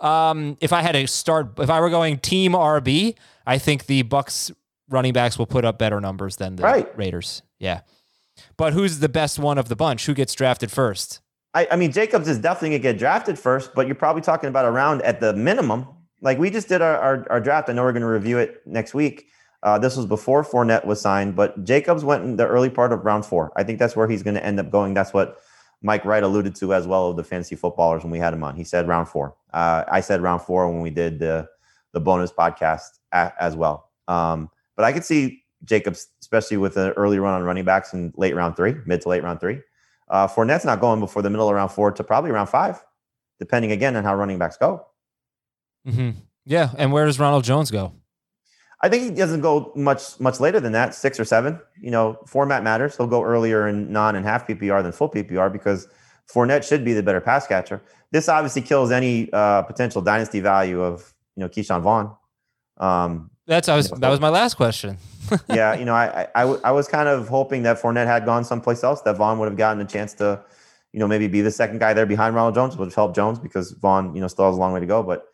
Um, 0.00 0.56
if 0.60 0.72
I 0.72 0.82
had 0.82 0.92
to 0.92 1.06
start, 1.06 1.58
if 1.58 1.70
I 1.70 1.80
were 1.80 1.90
going 1.90 2.18
team 2.18 2.52
RB, 2.52 3.16
I 3.46 3.58
think 3.58 3.86
the 3.86 4.02
Bucs 4.02 4.52
running 4.90 5.12
backs 5.12 5.38
will 5.38 5.46
put 5.46 5.64
up 5.64 5.78
better 5.78 6.00
numbers 6.00 6.36
than 6.36 6.56
the 6.56 6.62
Right. 6.62 6.96
Raiders. 6.98 7.42
Yeah. 7.58 7.80
But 8.56 8.72
who's 8.72 8.98
the 8.98 9.08
best 9.08 9.38
one 9.38 9.56
of 9.58 9.68
the 9.68 9.76
bunch? 9.76 10.06
Who 10.06 10.14
gets 10.14 10.34
drafted 10.34 10.70
first? 10.70 11.20
I, 11.54 11.68
I 11.70 11.76
mean, 11.76 11.92
Jacobs 11.92 12.28
is 12.28 12.38
definitely 12.38 12.70
going 12.70 12.82
to 12.82 12.88
get 12.92 12.98
drafted 12.98 13.38
first, 13.38 13.74
but 13.74 13.86
you're 13.86 13.94
probably 13.94 14.22
talking 14.22 14.48
about 14.48 14.64
a 14.66 14.70
round 14.70 15.02
at 15.02 15.20
the 15.20 15.32
minimum. 15.32 15.86
Like 16.20 16.38
we 16.38 16.50
just 16.50 16.68
did 16.68 16.82
our, 16.82 16.96
our, 16.98 17.26
our 17.30 17.40
draft. 17.40 17.70
I 17.70 17.72
know 17.72 17.82
we're 17.84 17.92
going 17.92 18.02
to 18.02 18.08
review 18.08 18.38
it 18.38 18.60
next 18.66 18.92
week. 18.92 19.28
Uh, 19.64 19.78
this 19.78 19.96
was 19.96 20.04
before 20.06 20.44
Fournette 20.44 20.84
was 20.84 21.00
signed, 21.00 21.34
but 21.34 21.64
Jacobs 21.64 22.04
went 22.04 22.22
in 22.22 22.36
the 22.36 22.46
early 22.46 22.68
part 22.70 22.92
of 22.92 23.04
round 23.04 23.24
four. 23.24 23.50
I 23.56 23.64
think 23.64 23.78
that's 23.78 23.96
where 23.96 24.06
he's 24.06 24.22
going 24.22 24.34
to 24.34 24.44
end 24.44 24.60
up 24.60 24.70
going. 24.70 24.92
That's 24.92 25.14
what 25.14 25.38
Mike 25.80 26.04
Wright 26.04 26.22
alluded 26.22 26.54
to 26.56 26.74
as 26.74 26.86
well 26.86 27.08
of 27.08 27.16
the 27.16 27.24
fantasy 27.24 27.56
footballers 27.56 28.02
when 28.02 28.10
we 28.10 28.18
had 28.18 28.34
him 28.34 28.44
on. 28.44 28.56
He 28.56 28.64
said 28.64 28.86
round 28.86 29.08
four. 29.08 29.34
Uh, 29.54 29.84
I 29.90 30.00
said 30.00 30.20
round 30.20 30.42
four 30.42 30.70
when 30.70 30.82
we 30.82 30.90
did 30.90 31.18
the 31.18 31.48
the 31.92 32.00
bonus 32.00 32.30
podcast 32.30 32.98
a, 33.12 33.32
as 33.40 33.56
well. 33.56 33.90
Um, 34.06 34.50
but 34.76 34.84
I 34.84 34.92
could 34.92 35.04
see 35.04 35.44
Jacobs, 35.64 36.08
especially 36.20 36.58
with 36.58 36.76
an 36.76 36.90
early 36.90 37.18
run 37.18 37.34
on 37.34 37.42
running 37.44 37.64
backs 37.64 37.94
in 37.94 38.12
late 38.16 38.34
round 38.34 38.56
three, 38.56 38.74
mid 38.84 39.00
to 39.02 39.08
late 39.08 39.22
round 39.22 39.40
three. 39.40 39.60
Uh, 40.08 40.28
Fournette's 40.28 40.64
not 40.66 40.80
going 40.80 41.00
before 41.00 41.22
the 41.22 41.30
middle 41.30 41.48
of 41.48 41.54
round 41.54 41.70
four 41.70 41.90
to 41.92 42.04
probably 42.04 42.30
round 42.32 42.50
five, 42.50 42.84
depending 43.38 43.72
again 43.72 43.96
on 43.96 44.04
how 44.04 44.14
running 44.14 44.38
backs 44.38 44.58
go. 44.58 44.86
hmm 45.86 46.10
Yeah. 46.44 46.70
And 46.76 46.92
where 46.92 47.06
does 47.06 47.18
Ronald 47.18 47.44
Jones 47.44 47.70
go? 47.70 47.92
I 48.84 48.88
think 48.90 49.02
he 49.04 49.10
doesn't 49.10 49.40
go 49.40 49.72
much 49.74 50.20
much 50.20 50.40
later 50.40 50.60
than 50.60 50.72
that, 50.72 50.94
six 50.94 51.18
or 51.18 51.24
seven. 51.24 51.58
You 51.80 51.90
know, 51.90 52.18
format 52.26 52.62
matters. 52.62 52.94
He'll 52.94 53.06
go 53.06 53.22
earlier 53.22 53.66
in 53.66 53.90
non 53.90 54.14
and 54.14 54.26
half 54.26 54.46
PPR 54.46 54.82
than 54.82 54.92
full 54.92 55.08
PPR 55.08 55.50
because 55.50 55.88
Fournette 56.30 56.68
should 56.68 56.84
be 56.84 56.92
the 56.92 57.02
better 57.02 57.22
pass 57.22 57.46
catcher. 57.46 57.80
This 58.10 58.28
obviously 58.28 58.60
kills 58.60 58.90
any 58.90 59.32
uh, 59.32 59.62
potential 59.62 60.02
dynasty 60.02 60.40
value 60.40 60.82
of 60.82 61.14
you 61.34 61.40
know 61.40 61.48
Ke'Shawn 61.48 61.80
Vaughn. 61.80 62.14
Um, 62.76 63.30
That's 63.46 63.70
I 63.70 63.76
was 63.76 63.88
that 63.88 64.10
was 64.10 64.20
my 64.20 64.28
last 64.28 64.54
question. 64.54 64.98
yeah, 65.48 65.74
you 65.74 65.86
know, 65.86 65.94
I, 65.94 66.24
I, 66.24 66.28
I, 66.34 66.40
w- 66.42 66.60
I 66.62 66.72
was 66.72 66.86
kind 66.86 67.08
of 67.08 67.28
hoping 67.28 67.62
that 67.62 67.80
Fournette 67.80 68.06
had 68.06 68.26
gone 68.26 68.44
someplace 68.44 68.84
else, 68.84 69.00
that 69.02 69.16
Vaughn 69.16 69.38
would 69.38 69.48
have 69.48 69.56
gotten 69.56 69.80
a 69.80 69.86
chance 69.86 70.12
to, 70.14 70.44
you 70.92 71.00
know, 71.00 71.08
maybe 71.08 71.26
be 71.28 71.40
the 71.40 71.50
second 71.50 71.78
guy 71.78 71.94
there 71.94 72.04
behind 72.04 72.34
Ronald 72.34 72.54
Jones, 72.54 72.74
which 72.74 72.80
would 72.80 72.94
help 72.94 73.14
Jones 73.14 73.38
because 73.38 73.72
Vaughn, 73.72 74.14
you 74.14 74.20
know, 74.20 74.28
still 74.28 74.44
has 74.44 74.56
a 74.56 74.60
long 74.60 74.74
way 74.74 74.80
to 74.80 74.86
go. 74.86 75.02
But 75.02 75.24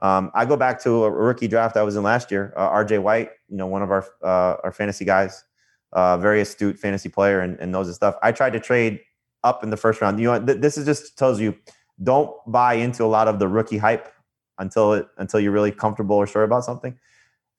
um, 0.00 0.30
I 0.34 0.44
go 0.44 0.56
back 0.56 0.82
to 0.82 1.04
a 1.04 1.10
rookie 1.10 1.48
draft 1.48 1.76
I 1.76 1.82
was 1.82 1.96
in 1.96 2.02
last 2.02 2.30
year, 2.30 2.52
uh, 2.56 2.68
RJ 2.70 3.02
White, 3.02 3.30
you 3.48 3.56
know, 3.56 3.66
one 3.66 3.82
of 3.82 3.90
our 3.90 4.04
uh, 4.22 4.56
our 4.62 4.72
fantasy 4.72 5.04
guys, 5.04 5.44
uh, 5.92 6.18
very 6.18 6.40
astute 6.40 6.78
fantasy 6.78 7.08
player 7.08 7.40
and, 7.40 7.58
and 7.60 7.72
knows 7.72 7.86
his 7.86 7.96
stuff. 7.96 8.16
I 8.22 8.32
tried 8.32 8.52
to 8.52 8.60
trade 8.60 9.00
up 9.42 9.62
in 9.62 9.70
the 9.70 9.76
first 9.76 10.00
round. 10.00 10.20
You 10.20 10.32
know, 10.32 10.44
th- 10.44 10.60
this 10.60 10.76
is 10.76 10.84
just 10.84 11.16
tells 11.16 11.40
you 11.40 11.56
don't 12.02 12.30
buy 12.46 12.74
into 12.74 13.04
a 13.04 13.06
lot 13.06 13.26
of 13.26 13.38
the 13.38 13.48
rookie 13.48 13.78
hype 13.78 14.12
until 14.58 14.92
it 14.92 15.08
until 15.16 15.40
you're 15.40 15.52
really 15.52 15.72
comfortable 15.72 16.16
or 16.16 16.26
sure 16.26 16.42
about 16.42 16.64
something. 16.64 16.98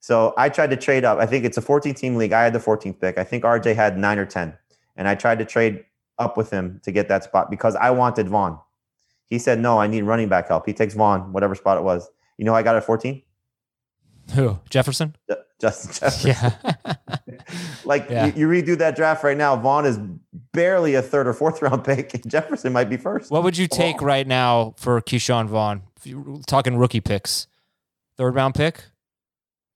So 0.00 0.34
I 0.36 0.48
tried 0.48 0.70
to 0.70 0.76
trade 0.76 1.04
up. 1.04 1.18
I 1.18 1.26
think 1.26 1.44
it's 1.44 1.56
a 1.56 1.62
14 1.62 1.94
team 1.94 2.16
league. 2.16 2.32
I 2.32 2.44
had 2.44 2.52
the 2.52 2.60
14th 2.60 3.00
pick. 3.00 3.18
I 3.18 3.24
think 3.24 3.44
RJ 3.44 3.74
had 3.74 3.98
nine 3.98 4.18
or 4.18 4.26
10. 4.26 4.56
And 4.96 5.08
I 5.08 5.14
tried 5.14 5.38
to 5.40 5.44
trade 5.44 5.84
up 6.18 6.36
with 6.36 6.50
him 6.50 6.80
to 6.84 6.92
get 6.92 7.08
that 7.08 7.24
spot 7.24 7.50
because 7.50 7.74
I 7.76 7.90
wanted 7.90 8.28
Vaughn. 8.28 8.58
He 9.26 9.38
said, 9.38 9.58
no, 9.58 9.78
I 9.78 9.86
need 9.86 10.02
running 10.02 10.28
back 10.28 10.48
help. 10.48 10.66
He 10.66 10.72
takes 10.72 10.94
Vaughn, 10.94 11.32
whatever 11.32 11.54
spot 11.54 11.78
it 11.78 11.84
was. 11.84 12.08
You 12.38 12.44
know, 12.44 12.54
I 12.54 12.62
got 12.62 12.76
at 12.76 12.84
14. 12.84 13.22
Who? 14.34 14.58
Jefferson? 14.70 15.16
Ju- 15.28 15.36
Justin 15.60 15.92
Jefferson. 15.92 16.30
Yeah. 16.30 16.94
Like 17.84 18.10
Yeah. 18.10 18.26
you, 18.26 18.46
you 18.46 18.48
redo 18.48 18.76
that 18.78 18.94
draft 18.96 19.24
right 19.24 19.36
now. 19.36 19.56
Vaughn 19.56 19.86
is 19.86 19.98
barely 20.52 20.94
a 20.94 21.00
third 21.02 21.26
or 21.26 21.32
fourth 21.32 21.62
round 21.62 21.82
pick. 21.84 22.12
and 22.14 22.28
Jefferson 22.30 22.72
might 22.72 22.90
be 22.90 22.96
first. 22.98 23.30
what 23.30 23.42
would 23.42 23.56
you 23.56 23.66
take 23.66 24.02
right 24.02 24.26
now 24.26 24.74
for 24.76 25.00
Ke'Shawn 25.00 25.46
Vaughn? 25.46 25.82
Talking 26.46 26.76
rookie 26.76 27.00
picks, 27.00 27.46
third 28.18 28.34
round 28.34 28.54
pick? 28.54 28.84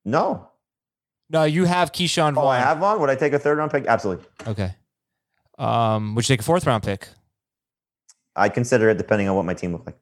No. 0.05 0.49
No, 1.31 1.45
you 1.45 1.65
have 1.65 1.93
Ke'Shawn 1.93 2.35
Vaughn. 2.35 2.45
Oh, 2.45 2.49
I 2.49 2.59
have 2.59 2.79
Vaughn. 2.79 3.01
Would 3.01 3.09
I 3.11 3.15
take 3.15 3.33
a 3.33 3.39
third 3.39 3.57
round 3.57 3.71
pick? 3.71 3.87
Absolutely. 3.87 4.27
Okay. 4.47 4.75
Um, 5.59 6.15
would 6.15 6.29
you 6.29 6.35
take 6.35 6.41
a 6.41 6.45
fourth 6.45 6.67
round 6.67 6.83
pick? 6.83 7.09
I'd 8.37 8.53
consider 8.53 8.91
it 8.91 8.99
depending 8.99 9.29
on 9.31 9.37
what 9.37 9.47
my 9.47 9.55
team 9.55 9.73
looked 9.73 9.87
like. 9.87 9.99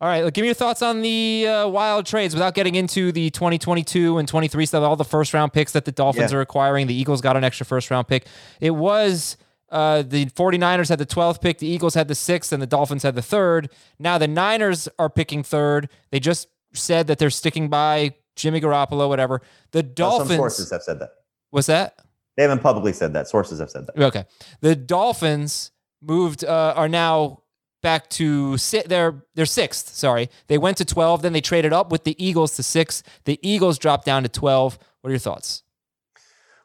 All 0.00 0.08
right, 0.08 0.32
give 0.32 0.42
me 0.42 0.46
your 0.48 0.54
thoughts 0.54 0.80
on 0.80 1.02
the 1.02 1.46
uh, 1.48 1.68
wild 1.68 2.06
trades 2.06 2.32
without 2.32 2.54
getting 2.54 2.76
into 2.76 3.10
the 3.10 3.30
2022 3.30 4.18
and 4.18 4.28
23 4.28 4.66
stuff, 4.66 4.84
all 4.84 4.94
the 4.94 5.04
first 5.04 5.34
round 5.34 5.52
picks 5.52 5.72
that 5.72 5.84
the 5.84 5.90
Dolphins 5.92 6.30
Yeah. 6.30 6.38
are 6.38 6.40
acquiring. 6.40 6.86
The 6.86 6.94
Eagles 6.94 7.20
got 7.20 7.36
an 7.36 7.42
extra 7.42 7.66
first 7.66 7.90
round 7.90 8.06
pick. 8.06 8.26
It 8.60 8.70
was 8.70 9.36
uh, 9.70 10.02
the 10.02 10.26
49ers 10.26 10.88
had 10.88 10.98
the 11.00 11.06
12th 11.06 11.40
pick, 11.40 11.58
the 11.58 11.66
Eagles 11.66 11.94
had 11.94 12.06
the 12.06 12.14
sixth, 12.14 12.52
and 12.52 12.62
the 12.62 12.66
Dolphins 12.66 13.02
had 13.02 13.16
the 13.16 13.22
third. 13.22 13.70
Now 13.98 14.18
the 14.18 14.28
Niners 14.28 14.88
are 15.00 15.10
picking 15.10 15.42
third. 15.42 15.88
They 16.10 16.20
just 16.20 16.46
said 16.74 17.08
that 17.08 17.18
they're 17.18 17.28
sticking 17.28 17.68
by 17.68 18.14
Jimmy 18.36 18.60
Garoppolo, 18.60 19.08
whatever. 19.08 19.42
The 19.72 19.82
Dolphins. 19.82 20.30
Some 20.30 20.36
sources 20.36 20.70
have 20.70 20.82
said 20.82 21.00
that. 21.00 21.10
What's 21.50 21.66
that? 21.66 21.98
They 22.36 22.44
haven't 22.44 22.60
publicly 22.60 22.92
said 22.92 23.14
that. 23.14 23.26
Sources 23.26 23.58
have 23.58 23.68
said 23.68 23.86
that. 23.88 23.98
Okay. 24.00 24.24
The 24.60 24.76
Dolphins 24.76 25.72
moved 26.00 26.44
uh, 26.44 26.74
are 26.76 26.88
now 26.88 27.42
back 27.82 28.08
to 28.10 28.58
si- 28.58 28.82
they're 28.86 29.22
they're 29.34 29.46
sixth. 29.46 29.94
Sorry, 29.94 30.28
they 30.46 30.58
went 30.58 30.76
to 30.78 30.84
twelve. 30.84 31.22
Then 31.22 31.32
they 31.32 31.40
traded 31.40 31.72
up 31.72 31.90
with 31.90 32.04
the 32.04 32.22
Eagles 32.24 32.56
to 32.56 32.62
six. 32.62 33.02
The 33.24 33.38
Eagles 33.42 33.78
dropped 33.78 34.04
down 34.04 34.22
to 34.22 34.28
twelve. 34.28 34.78
What 35.00 35.08
are 35.08 35.12
your 35.12 35.18
thoughts? 35.18 35.62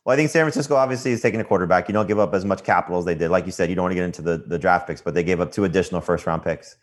Well, 0.06 0.14
I 0.14 0.18
think 0.18 0.30
San 0.30 0.44
Francisco 0.44 0.76
obviously 0.76 1.12
is 1.12 1.22
taking 1.22 1.40
a 1.40 1.46
quarterback. 1.46 1.88
You 1.88 1.94
don't 1.94 2.08
give 2.08 2.20
up 2.20 2.34
as 2.34 2.44
much 2.44 2.64
capital 2.64 3.00
as 3.00 3.06
they 3.06 3.16
did. 3.16 3.30
Like 3.30 3.46
you 3.46 3.54
said, 3.54 3.70
you 3.70 3.76
don't 3.76 3.84
want 3.84 3.92
to 3.92 3.96
get 3.96 4.04
into 4.04 4.22
the, 4.22 4.38
the 4.48 4.60
draft 4.60 4.86
picks, 4.86 5.02
but 5.02 5.14
they 5.14 5.24
gave 5.24 5.40
up 5.40 5.52
two 5.52 5.64
additional 5.64 6.02
first 6.02 6.28
round 6.28 6.44
picks 6.44 6.76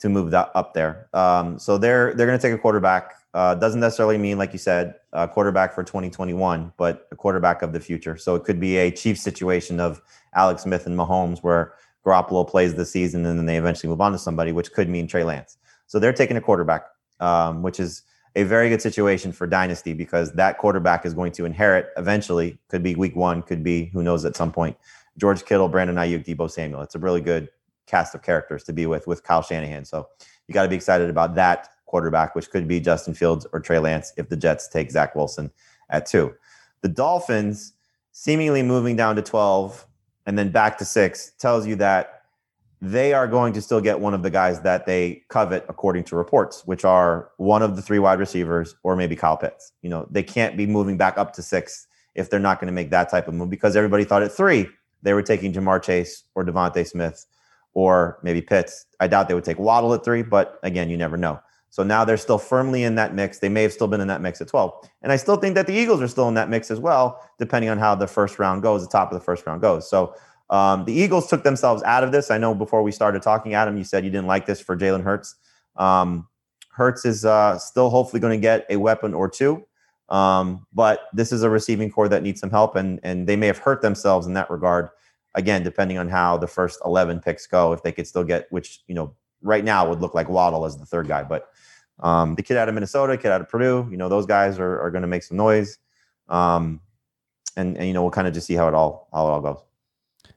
to 0.00 0.08
move 0.08 0.30
that 0.32 0.50
up 0.54 0.74
there. 0.74 1.08
Um, 1.14 1.58
so 1.58 1.78
they're 1.78 2.12
they're 2.14 2.26
going 2.26 2.38
to 2.38 2.42
take 2.42 2.54
a 2.54 2.60
quarterback. 2.60 3.14
Uh, 3.34 3.54
doesn't 3.54 3.80
necessarily 3.80 4.18
mean, 4.18 4.38
like 4.38 4.52
you 4.52 4.58
said, 4.58 4.94
a 5.12 5.28
quarterback 5.28 5.74
for 5.74 5.84
2021, 5.84 6.72
but 6.76 7.06
a 7.12 7.16
quarterback 7.16 7.62
of 7.62 7.72
the 7.72 7.80
future. 7.80 8.16
So 8.16 8.34
it 8.34 8.44
could 8.44 8.58
be 8.58 8.78
a 8.78 8.90
chief 8.90 9.18
situation 9.18 9.78
of 9.78 10.00
Alex 10.34 10.62
Smith 10.62 10.86
and 10.86 10.98
Mahomes, 10.98 11.40
where 11.40 11.74
Garoppolo 12.06 12.48
plays 12.48 12.74
the 12.74 12.86
season 12.86 13.26
and 13.26 13.38
then 13.38 13.46
they 13.46 13.56
eventually 13.56 13.90
move 13.90 14.00
on 14.00 14.12
to 14.12 14.18
somebody, 14.18 14.52
which 14.52 14.72
could 14.72 14.88
mean 14.88 15.08
Trey 15.08 15.24
Lance. 15.24 15.58
So 15.86 15.98
they're 15.98 16.12
taking 16.12 16.36
a 16.36 16.40
quarterback, 16.40 16.84
um, 17.20 17.62
which 17.62 17.80
is 17.80 18.02
a 18.36 18.44
very 18.44 18.68
good 18.68 18.82
situation 18.82 19.32
for 19.32 19.46
dynasty 19.46 19.92
because 19.92 20.32
that 20.32 20.58
quarterback 20.58 21.04
is 21.04 21.14
going 21.14 21.32
to 21.32 21.44
inherit 21.44 21.88
eventually. 21.96 22.58
Could 22.68 22.82
be 22.82 22.94
week 22.94 23.16
one, 23.16 23.42
could 23.42 23.64
be 23.64 23.86
who 23.86 24.02
knows 24.02 24.24
at 24.24 24.36
some 24.36 24.52
point. 24.52 24.76
George 25.18 25.44
Kittle, 25.44 25.68
Brandon 25.68 25.96
Aiyuk, 25.96 26.24
Deebo 26.24 26.50
Samuel. 26.50 26.82
It's 26.82 26.94
a 26.94 26.98
really 26.98 27.22
good 27.22 27.48
cast 27.86 28.14
of 28.14 28.22
characters 28.22 28.62
to 28.64 28.72
be 28.72 28.86
with 28.86 29.06
with 29.06 29.22
Kyle 29.22 29.42
Shanahan. 29.42 29.84
So 29.84 30.08
you 30.46 30.52
got 30.52 30.62
to 30.62 30.68
be 30.68 30.76
excited 30.76 31.10
about 31.10 31.34
that 31.36 31.70
quarterback, 31.86 32.34
which 32.34 32.50
could 32.50 32.68
be 32.68 32.78
Justin 32.78 33.14
Fields 33.14 33.46
or 33.52 33.60
Trey 33.60 33.78
Lance 33.78 34.12
if 34.16 34.28
the 34.28 34.36
Jets 34.36 34.68
take 34.68 34.90
Zach 34.90 35.14
Wilson 35.14 35.50
at 35.88 36.06
two. 36.06 36.34
The 36.82 36.88
Dolphins 36.88 37.72
seemingly 38.12 38.62
moving 38.62 38.96
down 38.96 39.16
to 39.16 39.22
12 39.22 39.86
and 40.26 40.38
then 40.38 40.50
back 40.50 40.76
to 40.78 40.84
six 40.84 41.32
tells 41.38 41.66
you 41.66 41.76
that 41.76 42.22
they 42.82 43.14
are 43.14 43.26
going 43.26 43.52
to 43.54 43.62
still 43.62 43.80
get 43.80 44.00
one 44.00 44.12
of 44.12 44.22
the 44.22 44.30
guys 44.30 44.60
that 44.60 44.84
they 44.84 45.22
covet 45.28 45.64
according 45.68 46.04
to 46.04 46.16
reports, 46.16 46.66
which 46.66 46.84
are 46.84 47.30
one 47.38 47.62
of 47.62 47.74
the 47.74 47.82
three 47.82 47.98
wide 47.98 48.18
receivers 48.18 48.74
or 48.82 48.96
maybe 48.96 49.16
Kyle 49.16 49.36
Pitts. 49.36 49.72
You 49.82 49.88
know, 49.88 50.06
they 50.10 50.22
can't 50.22 50.56
be 50.56 50.66
moving 50.66 50.96
back 50.96 51.16
up 51.16 51.32
to 51.34 51.42
six 51.42 51.86
if 52.14 52.28
they're 52.28 52.40
not 52.40 52.60
going 52.60 52.66
to 52.66 52.72
make 52.72 52.90
that 52.90 53.08
type 53.08 53.28
of 53.28 53.34
move 53.34 53.50
because 53.50 53.76
everybody 53.76 54.04
thought 54.04 54.22
at 54.22 54.32
three 54.32 54.68
they 55.02 55.14
were 55.14 55.22
taking 55.22 55.52
Ja'Marr 55.52 55.82
Chase 55.82 56.24
or 56.34 56.44
DeVonta 56.44 56.86
Smith 56.86 57.26
or 57.74 58.18
maybe 58.22 58.42
Pitts. 58.42 58.86
I 59.00 59.06
doubt 59.06 59.28
they 59.28 59.34
would 59.34 59.44
take 59.44 59.58
Waddle 59.58 59.94
at 59.94 60.04
three, 60.04 60.22
but 60.22 60.58
again, 60.62 60.90
you 60.90 60.96
never 60.96 61.16
know. 61.16 61.40
So 61.70 61.82
now 61.82 62.04
they're 62.04 62.16
still 62.16 62.38
firmly 62.38 62.84
in 62.84 62.94
that 62.94 63.14
mix. 63.14 63.38
They 63.38 63.48
may 63.48 63.62
have 63.62 63.72
still 63.72 63.88
been 63.88 64.00
in 64.00 64.08
that 64.08 64.20
mix 64.20 64.40
at 64.40 64.48
12. 64.48 64.88
And 65.02 65.12
I 65.12 65.16
still 65.16 65.36
think 65.36 65.54
that 65.56 65.66
the 65.66 65.74
Eagles 65.74 66.00
are 66.00 66.08
still 66.08 66.28
in 66.28 66.34
that 66.34 66.48
mix 66.48 66.70
as 66.70 66.80
well, 66.80 67.22
depending 67.38 67.68
on 67.68 67.78
how 67.78 67.94
the 67.94 68.06
first 68.06 68.38
round 68.38 68.62
goes, 68.62 68.82
the 68.82 68.90
top 68.90 69.12
of 69.12 69.18
the 69.18 69.24
first 69.24 69.46
round 69.46 69.60
goes. 69.60 69.88
So 69.88 70.14
um, 70.48 70.84
the 70.84 70.92
Eagles 70.92 71.28
took 71.28 71.42
themselves 71.42 71.82
out 71.82 72.04
of 72.04 72.12
this. 72.12 72.30
I 72.30 72.38
know 72.38 72.54
before 72.54 72.82
we 72.82 72.92
started 72.92 73.20
talking, 73.20 73.54
Adam, 73.54 73.76
you 73.76 73.84
said 73.84 74.04
you 74.04 74.10
didn't 74.10 74.26
like 74.26 74.46
this 74.46 74.60
for 74.60 74.76
Jalen 74.76 75.02
Hurts. 75.02 75.34
Um, 75.76 76.28
Hurts 76.70 77.04
is 77.04 77.24
uh, 77.24 77.58
still 77.58 77.90
hopefully 77.90 78.20
going 78.20 78.38
to 78.38 78.42
get 78.42 78.66
a 78.70 78.76
weapon 78.76 79.12
or 79.12 79.28
two. 79.28 79.66
Um, 80.08 80.66
but 80.72 81.08
this 81.12 81.32
is 81.32 81.42
a 81.42 81.50
receiving 81.50 81.90
core 81.90 82.08
that 82.08 82.22
needs 82.22 82.40
some 82.40 82.50
help, 82.50 82.76
and 82.76 83.00
and 83.02 83.26
they 83.26 83.34
may 83.34 83.48
have 83.48 83.58
hurt 83.58 83.82
themselves 83.82 84.28
in 84.28 84.34
that 84.34 84.48
regard 84.50 84.90
again, 85.36 85.62
depending 85.62 85.98
on 85.98 86.08
how 86.08 86.36
the 86.36 86.46
first 86.46 86.80
11 86.84 87.20
picks 87.20 87.46
go, 87.46 87.72
if 87.72 87.82
they 87.82 87.92
could 87.92 88.06
still 88.06 88.24
get, 88.24 88.50
which, 88.50 88.80
you 88.88 88.94
know, 88.94 89.14
right 89.46 89.64
now 89.64 89.88
would 89.88 90.00
look 90.00 90.14
like 90.14 90.28
Waddle 90.28 90.64
as 90.64 90.76
the 90.76 90.86
third 90.86 91.08
guy. 91.08 91.22
But 91.22 91.48
um, 92.00 92.34
the 92.34 92.42
kid 92.42 92.56
out 92.56 92.68
of 92.68 92.74
Minnesota, 92.74 93.16
kid 93.16 93.30
out 93.30 93.40
of 93.40 93.48
Purdue, 93.48 93.88
you 93.90 93.96
know, 93.96 94.08
those 94.08 94.26
guys 94.26 94.58
are, 94.58 94.80
are 94.80 94.90
going 94.90 95.02
to 95.02 95.08
make 95.08 95.22
some 95.22 95.36
noise. 95.36 95.78
Um, 96.28 96.80
and, 97.56 97.76
and, 97.76 97.86
you 97.86 97.94
know, 97.94 98.02
we'll 98.02 98.10
kind 98.10 98.28
of 98.28 98.34
just 98.34 98.46
see 98.46 98.54
how 98.54 98.68
it 98.68 98.74
all, 98.74 99.08
how 99.12 99.26
it 99.26 99.30
all 99.30 99.40
goes. 99.40 99.58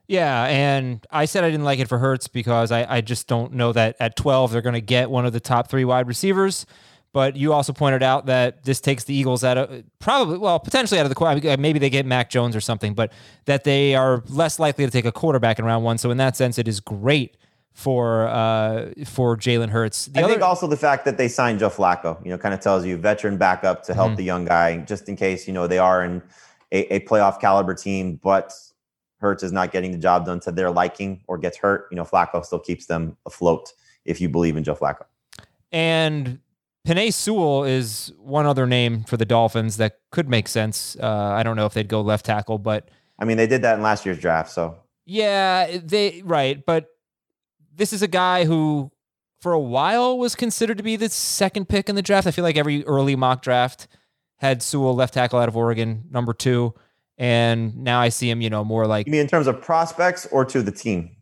Yeah, 0.06 0.46
and 0.46 1.06
I 1.10 1.26
said 1.26 1.44
I 1.44 1.50
didn't 1.50 1.64
like 1.64 1.78
it 1.78 1.88
for 1.88 1.98
Hurts 1.98 2.26
because 2.26 2.72
I, 2.72 2.96
I 2.96 3.00
just 3.00 3.28
don't 3.28 3.52
know 3.52 3.72
that 3.72 3.96
at 4.00 4.16
12 4.16 4.50
they're 4.50 4.62
going 4.62 4.74
to 4.74 4.80
get 4.80 5.10
one 5.10 5.24
of 5.24 5.32
the 5.32 5.38
top 5.38 5.68
three 5.68 5.84
wide 5.84 6.08
receivers. 6.08 6.66
But 7.12 7.36
you 7.36 7.52
also 7.52 7.72
pointed 7.72 8.04
out 8.04 8.26
that 8.26 8.64
this 8.64 8.80
takes 8.80 9.04
the 9.04 9.14
Eagles 9.14 9.42
out 9.42 9.58
of 9.58 9.82
probably, 9.98 10.38
well, 10.38 10.60
potentially 10.60 11.00
out 11.00 11.06
of 11.06 11.14
the 11.14 11.56
maybe 11.58 11.80
they 11.80 11.90
get 11.90 12.06
Mac 12.06 12.30
Jones 12.30 12.54
or 12.54 12.60
something, 12.60 12.94
but 12.94 13.12
that 13.46 13.64
they 13.64 13.96
are 13.96 14.22
less 14.28 14.60
likely 14.60 14.84
to 14.84 14.90
take 14.92 15.04
a 15.04 15.12
quarterback 15.12 15.58
in 15.58 15.64
round 15.64 15.84
one. 15.84 15.98
So 15.98 16.12
in 16.12 16.18
that 16.18 16.36
sense, 16.36 16.56
it 16.56 16.68
is 16.68 16.78
great 16.78 17.36
for 17.72 18.26
uh, 18.28 18.90
for 19.06 19.36
Jalen 19.36 19.70
Hurts. 19.70 20.06
The 20.06 20.20
I 20.20 20.22
other, 20.24 20.34
think 20.34 20.42
also 20.42 20.66
the 20.66 20.76
fact 20.76 21.04
that 21.04 21.16
they 21.16 21.28
signed 21.28 21.60
Joe 21.60 21.70
Flacco, 21.70 22.22
you 22.24 22.30
know, 22.30 22.38
kind 22.38 22.54
of 22.54 22.60
tells 22.60 22.84
you 22.84 22.96
veteran 22.96 23.36
backup 23.36 23.82
to 23.84 23.94
help 23.94 24.08
mm-hmm. 24.08 24.16
the 24.16 24.24
young 24.24 24.44
guy, 24.44 24.78
just 24.78 25.08
in 25.08 25.16
case 25.16 25.46
you 25.46 25.52
know 25.52 25.66
they 25.66 25.78
are 25.78 26.04
in 26.04 26.22
a, 26.72 26.96
a 26.96 27.00
playoff 27.00 27.40
caliber 27.40 27.74
team, 27.74 28.20
but 28.22 28.52
Hurts 29.18 29.42
is 29.42 29.52
not 29.52 29.72
getting 29.72 29.92
the 29.92 29.98
job 29.98 30.26
done 30.26 30.40
to 30.40 30.52
their 30.52 30.70
liking 30.70 31.22
or 31.26 31.38
gets 31.38 31.58
hurt. 31.58 31.88
You 31.90 31.96
know, 31.96 32.04
Flacco 32.04 32.44
still 32.44 32.58
keeps 32.58 32.86
them 32.86 33.16
afloat 33.26 33.72
if 34.04 34.20
you 34.20 34.28
believe 34.28 34.56
in 34.56 34.64
Joe 34.64 34.74
Flacco. 34.74 35.04
And 35.72 36.40
Penei 36.86 37.12
Sewell 37.12 37.64
is 37.64 38.12
one 38.18 38.46
other 38.46 38.66
name 38.66 39.04
for 39.04 39.16
the 39.16 39.26
Dolphins 39.26 39.76
that 39.76 39.98
could 40.10 40.28
make 40.28 40.48
sense. 40.48 40.96
Uh, 41.00 41.32
I 41.34 41.42
don't 41.42 41.56
know 41.56 41.66
if 41.66 41.74
they'd 41.74 41.88
go 41.88 42.00
left 42.00 42.26
tackle, 42.26 42.58
but 42.58 42.88
I 43.18 43.24
mean 43.24 43.36
they 43.36 43.46
did 43.46 43.62
that 43.62 43.76
in 43.76 43.82
last 43.82 44.06
year's 44.06 44.18
draft, 44.18 44.50
so 44.50 44.78
yeah, 45.04 45.78
they 45.82 46.22
right. 46.24 46.64
But 46.64 46.88
this 47.74 47.92
is 47.92 48.02
a 48.02 48.08
guy 48.08 48.44
who, 48.44 48.90
for 49.40 49.52
a 49.52 49.58
while, 49.58 50.18
was 50.18 50.34
considered 50.34 50.78
to 50.78 50.82
be 50.82 50.96
the 50.96 51.08
second 51.08 51.68
pick 51.68 51.88
in 51.88 51.94
the 51.94 52.02
draft. 52.02 52.26
I 52.26 52.30
feel 52.30 52.44
like 52.44 52.56
every 52.56 52.84
early 52.84 53.16
mock 53.16 53.42
draft 53.42 53.88
had 54.38 54.62
Sewell 54.62 54.94
left 54.94 55.14
tackle 55.14 55.38
out 55.38 55.48
of 55.48 55.56
Oregon, 55.56 56.04
number 56.10 56.32
two, 56.32 56.74
and 57.18 57.76
now 57.76 58.00
I 58.00 58.08
see 58.08 58.30
him, 58.30 58.40
you 58.40 58.50
know, 58.50 58.64
more 58.64 58.86
like. 58.86 59.06
You 59.06 59.12
mean 59.12 59.20
in 59.20 59.28
terms 59.28 59.46
of 59.46 59.60
prospects 59.60 60.26
or 60.30 60.44
to 60.46 60.62
the 60.62 60.72
team? 60.72 61.16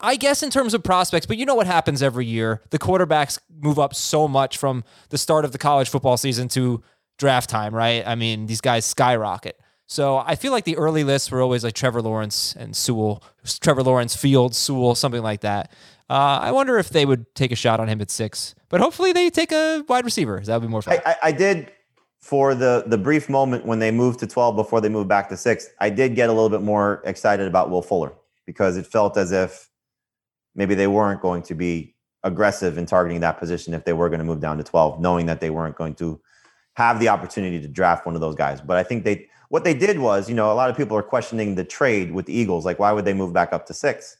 I 0.00 0.16
guess 0.16 0.42
in 0.42 0.48
terms 0.48 0.72
of 0.72 0.82
prospects, 0.82 1.26
but 1.26 1.36
you 1.36 1.44
know 1.44 1.54
what 1.54 1.66
happens 1.66 2.02
every 2.02 2.24
year. 2.24 2.62
The 2.70 2.78
quarterbacks 2.78 3.38
move 3.60 3.78
up 3.78 3.94
so 3.94 4.26
much 4.26 4.56
from 4.56 4.82
the 5.10 5.18
start 5.18 5.44
of 5.44 5.52
the 5.52 5.58
college 5.58 5.90
football 5.90 6.16
season 6.16 6.48
to 6.48 6.82
draft 7.18 7.50
time, 7.50 7.74
right? 7.74 8.02
I 8.06 8.14
mean, 8.14 8.46
these 8.46 8.62
guys 8.62 8.86
skyrocket. 8.86 9.60
So 9.92 10.16
I 10.16 10.36
feel 10.36 10.52
like 10.52 10.64
the 10.64 10.78
early 10.78 11.04
lists 11.04 11.30
were 11.30 11.42
always 11.42 11.62
like 11.62 11.74
Trevor 11.74 12.00
Lawrence 12.00 12.56
and 12.58 12.74
Sewell, 12.74 13.22
Trevor 13.60 13.82
Lawrence, 13.82 14.16
Fields, 14.16 14.56
Sewell, 14.56 14.94
something 14.94 15.20
like 15.22 15.42
that. 15.42 15.70
Uh, 16.08 16.38
I 16.40 16.50
wonder 16.50 16.78
if 16.78 16.88
they 16.88 17.04
would 17.04 17.26
take 17.34 17.52
a 17.52 17.56
shot 17.56 17.78
on 17.78 17.88
him 17.88 18.00
at 18.00 18.10
six, 18.10 18.54
but 18.70 18.80
hopefully 18.80 19.12
they 19.12 19.28
take 19.28 19.52
a 19.52 19.84
wide 19.86 20.06
receiver. 20.06 20.40
That 20.40 20.54
would 20.54 20.66
be 20.66 20.70
more 20.70 20.80
fun. 20.80 20.98
I, 21.04 21.10
I, 21.10 21.16
I 21.24 21.32
did 21.32 21.72
for 22.20 22.54
the 22.54 22.84
the 22.86 22.96
brief 22.96 23.28
moment 23.28 23.66
when 23.66 23.80
they 23.80 23.90
moved 23.90 24.20
to 24.20 24.26
12 24.26 24.56
before 24.56 24.80
they 24.80 24.88
moved 24.88 25.10
back 25.10 25.28
to 25.28 25.36
six. 25.36 25.68
I 25.78 25.90
did 25.90 26.14
get 26.14 26.30
a 26.30 26.32
little 26.32 26.48
bit 26.48 26.62
more 26.62 27.02
excited 27.04 27.46
about 27.46 27.68
Will 27.68 27.82
Fuller 27.82 28.14
because 28.46 28.78
it 28.78 28.86
felt 28.86 29.18
as 29.18 29.30
if 29.30 29.68
maybe 30.54 30.74
they 30.74 30.86
weren't 30.86 31.20
going 31.20 31.42
to 31.42 31.54
be 31.54 31.94
aggressive 32.22 32.78
in 32.78 32.86
targeting 32.86 33.20
that 33.20 33.38
position 33.38 33.74
if 33.74 33.84
they 33.84 33.92
were 33.92 34.08
going 34.08 34.20
to 34.20 34.24
move 34.24 34.40
down 34.40 34.56
to 34.56 34.64
12, 34.64 35.02
knowing 35.02 35.26
that 35.26 35.40
they 35.40 35.50
weren't 35.50 35.76
going 35.76 35.94
to 35.96 36.18
have 36.76 36.98
the 36.98 37.08
opportunity 37.08 37.60
to 37.60 37.68
draft 37.68 38.06
one 38.06 38.14
of 38.14 38.22
those 38.22 38.34
guys. 38.34 38.62
But 38.62 38.78
I 38.78 38.82
think 38.84 39.04
they 39.04 39.28
what 39.52 39.64
they 39.64 39.74
did 39.74 39.98
was, 39.98 40.30
you 40.30 40.34
know, 40.34 40.50
a 40.50 40.54
lot 40.54 40.70
of 40.70 40.78
people 40.78 40.96
are 40.96 41.02
questioning 41.02 41.56
the 41.56 41.64
trade 41.64 42.12
with 42.12 42.24
the 42.24 42.32
Eagles. 42.32 42.64
Like, 42.64 42.78
why 42.78 42.90
would 42.90 43.04
they 43.04 43.12
move 43.12 43.34
back 43.34 43.52
up 43.52 43.66
to 43.66 43.74
six? 43.74 44.16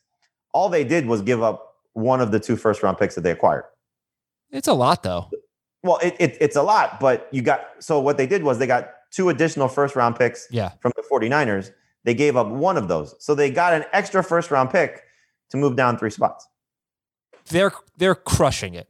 All 0.52 0.68
they 0.68 0.84
did 0.84 1.06
was 1.06 1.22
give 1.22 1.42
up 1.42 1.76
one 1.94 2.20
of 2.20 2.32
the 2.32 2.38
two 2.38 2.54
first 2.54 2.82
round 2.82 2.98
picks 2.98 3.14
that 3.14 3.22
they 3.22 3.30
acquired. 3.30 3.64
It's 4.50 4.68
a 4.68 4.74
lot, 4.74 5.02
though. 5.02 5.30
Well, 5.82 5.98
it, 6.02 6.16
it, 6.20 6.36
it's 6.38 6.54
a 6.54 6.62
lot, 6.62 7.00
but 7.00 7.28
you 7.32 7.40
got 7.40 7.66
so 7.78 7.98
what 7.98 8.18
they 8.18 8.26
did 8.26 8.42
was 8.42 8.58
they 8.58 8.66
got 8.66 8.90
two 9.10 9.30
additional 9.30 9.68
first 9.68 9.96
round 9.96 10.16
picks 10.16 10.46
yeah. 10.50 10.72
from 10.80 10.92
the 10.96 11.02
49ers 11.10 11.70
they 12.04 12.12
gave 12.12 12.36
up 12.36 12.48
one 12.48 12.76
of 12.76 12.88
those. 12.88 13.14
So 13.18 13.34
they 13.34 13.50
got 13.50 13.72
an 13.72 13.86
extra 13.94 14.22
first 14.22 14.50
round 14.50 14.68
pick 14.68 15.02
to 15.48 15.56
move 15.56 15.76
down 15.76 15.96
three 15.96 16.10
spots. 16.10 16.46
They're 17.46 17.72
they're 17.96 18.14
crushing 18.14 18.74
it. 18.74 18.86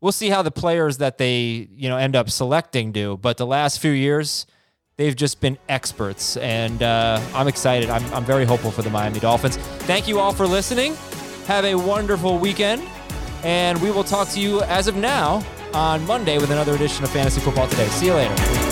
We'll 0.00 0.12
see 0.12 0.30
how 0.30 0.40
the 0.40 0.50
players 0.50 0.96
that 0.98 1.18
they, 1.18 1.68
you 1.70 1.90
know, 1.90 1.98
end 1.98 2.16
up 2.16 2.30
selecting 2.30 2.92
do, 2.92 3.18
but 3.18 3.36
the 3.36 3.46
last 3.46 3.78
few 3.78 3.90
years 3.90 4.46
they've 5.02 5.16
just 5.16 5.40
been 5.40 5.58
experts 5.68 6.36
and 6.36 6.80
uh, 6.80 7.20
I'm 7.34 7.48
excited. 7.48 7.90
I'm 7.90 8.04
I'm 8.14 8.24
very 8.24 8.44
hopeful 8.44 8.70
for 8.70 8.82
the 8.82 8.90
Miami 8.90 9.18
Dolphins. 9.18 9.56
Thank 9.56 10.06
you 10.06 10.20
all 10.20 10.32
for 10.32 10.46
listening. 10.46 10.94
Have 11.46 11.64
a 11.64 11.74
wonderful 11.74 12.38
weekend 12.38 12.82
and 13.42 13.82
we 13.82 13.90
will 13.90 14.04
talk 14.04 14.28
to 14.28 14.40
you 14.40 14.62
as 14.62 14.86
of 14.86 14.94
now 14.94 15.44
on 15.74 16.06
Monday 16.06 16.38
with 16.38 16.52
another 16.52 16.74
edition 16.74 17.02
of 17.02 17.10
Fantasy 17.10 17.40
Football 17.40 17.66
Today. 17.66 17.88
See 17.88 18.06
you 18.06 18.14
later. 18.14 18.71